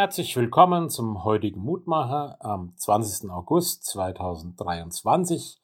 [0.00, 3.30] Herzlich willkommen zum heutigen Mutmacher am 20.
[3.30, 5.60] August 2023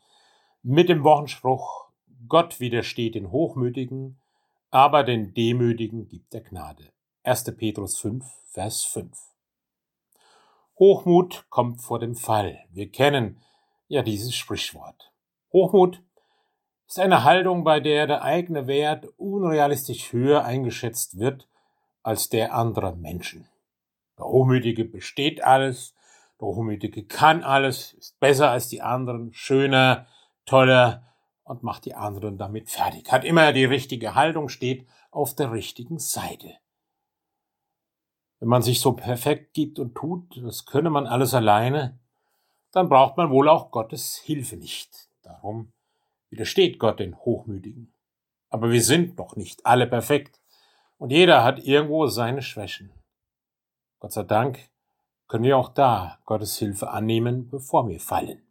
[0.62, 1.86] mit dem Wochenspruch
[2.28, 4.20] Gott widersteht den Hochmütigen,
[4.70, 6.92] aber den Demütigen gibt er Gnade.
[7.22, 7.44] 1.
[7.56, 9.16] Petrus 5, Vers 5.
[10.78, 12.58] Hochmut kommt vor dem Fall.
[12.70, 13.40] Wir kennen
[13.88, 15.14] ja dieses Sprichwort.
[15.50, 16.02] Hochmut
[16.86, 21.48] ist eine Haltung, bei der der eigene Wert unrealistisch höher eingeschätzt wird
[22.02, 23.48] als der anderer Menschen.
[24.18, 25.94] Der Hochmütige besteht alles,
[26.40, 30.06] der Hochmütige kann alles, ist besser als die anderen, schöner,
[30.44, 31.02] toller
[31.44, 33.10] und macht die anderen damit fertig.
[33.10, 36.54] Hat immer die richtige Haltung, steht auf der richtigen Seite.
[38.38, 41.98] Wenn man sich so perfekt gibt und tut, das könne man alles alleine,
[42.72, 45.08] dann braucht man wohl auch Gottes Hilfe nicht.
[45.22, 45.72] Darum
[46.28, 47.92] widersteht Gott den Hochmütigen.
[48.50, 50.40] Aber wir sind noch nicht alle perfekt
[50.98, 52.92] und jeder hat irgendwo seine Schwächen.
[53.98, 54.58] Gott sei Dank
[55.28, 58.42] können wir auch da Gottes Hilfe annehmen, bevor wir fallen.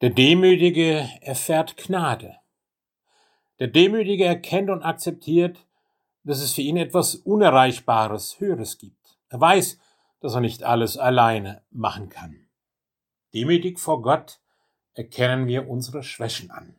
[0.00, 2.36] Der Demütige erfährt Gnade.
[3.58, 5.64] Der Demütige erkennt und akzeptiert,
[6.24, 9.18] dass es für ihn etwas Unerreichbares, Höheres gibt.
[9.28, 9.78] Er weiß,
[10.20, 12.46] dass er nicht alles alleine machen kann.
[13.34, 14.40] Demütig vor Gott
[14.94, 16.76] erkennen wir unsere Schwächen an.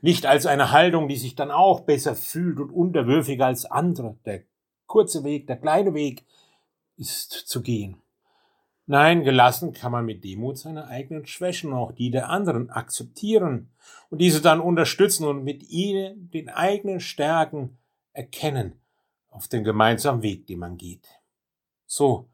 [0.00, 4.18] Nicht als eine Haltung, die sich dann auch besser fühlt und unterwürfiger als andere.
[4.24, 4.42] Der
[4.86, 6.26] kurze Weg, der kleine Weg
[6.96, 8.02] ist zu gehen.
[8.86, 13.70] Nein, gelassen kann man mit Demut seine eigenen Schwächen, auch die der anderen, akzeptieren
[14.10, 17.78] und diese dann unterstützen und mit ihnen den eigenen Stärken
[18.12, 18.80] erkennen
[19.30, 21.08] auf dem gemeinsamen Weg, den man geht.
[21.86, 22.28] So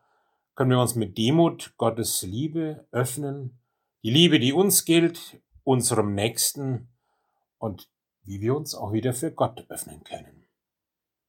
[0.55, 3.61] können wir uns mit Demut Gottes Liebe öffnen,
[4.03, 6.89] die Liebe, die uns gilt, unserem Nächsten
[7.59, 7.89] und
[8.25, 10.47] wie wir uns auch wieder für Gott öffnen können.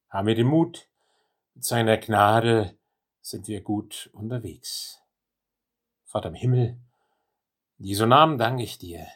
[0.09, 0.89] Haben wir den Mut,
[1.53, 2.78] mit seiner Gnade
[3.29, 5.01] sind wir gut unterwegs.
[6.05, 6.77] Vater im Himmel,
[7.77, 9.07] in Jesu Namen danke ich dir,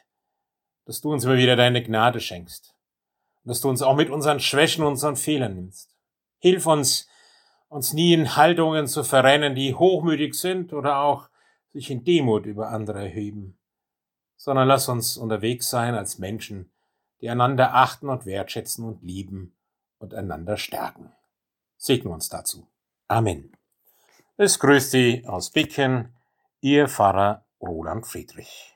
[0.86, 2.74] dass du uns immer wieder deine Gnade schenkst
[3.44, 5.96] dass du uns auch mit unseren Schwächen und unseren Fehlern nimmst.
[6.40, 7.08] Hilf uns,
[7.68, 11.30] uns nie in Haltungen zu verrennen, die hochmütig sind oder auch
[11.74, 13.58] sich in Demut über andere erheben,
[14.36, 16.72] sondern lass uns unterwegs sein als Menschen,
[17.22, 19.56] die einander achten und wertschätzen und lieben
[19.98, 21.12] und einander stärken.
[21.78, 22.68] Segne uns dazu.
[23.08, 23.54] Amen.
[24.36, 26.12] Es grüßt Sie aus Bicken,
[26.60, 28.73] Ihr Pfarrer Roland Friedrich.